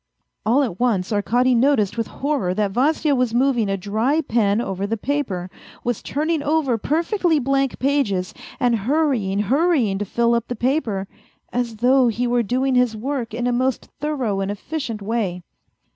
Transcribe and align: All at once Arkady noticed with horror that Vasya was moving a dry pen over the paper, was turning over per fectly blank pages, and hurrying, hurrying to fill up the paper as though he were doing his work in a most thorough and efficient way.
All 0.47 0.63
at 0.63 0.79
once 0.79 1.13
Arkady 1.13 1.53
noticed 1.53 1.95
with 1.95 2.07
horror 2.07 2.55
that 2.55 2.71
Vasya 2.71 3.13
was 3.13 3.35
moving 3.35 3.69
a 3.69 3.77
dry 3.77 4.21
pen 4.21 4.59
over 4.59 4.87
the 4.87 4.97
paper, 4.97 5.47
was 5.83 6.01
turning 6.01 6.41
over 6.41 6.75
per 6.79 7.03
fectly 7.03 7.39
blank 7.39 7.77
pages, 7.77 8.33
and 8.59 8.75
hurrying, 8.77 9.37
hurrying 9.41 9.99
to 9.99 10.05
fill 10.05 10.33
up 10.33 10.47
the 10.47 10.55
paper 10.55 11.07
as 11.53 11.75
though 11.75 12.07
he 12.07 12.25
were 12.25 12.41
doing 12.41 12.73
his 12.73 12.97
work 12.97 13.31
in 13.35 13.45
a 13.45 13.51
most 13.51 13.89
thorough 13.99 14.39
and 14.39 14.49
efficient 14.49 15.03
way. 15.03 15.43